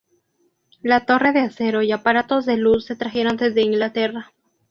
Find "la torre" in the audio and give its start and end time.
0.81-1.31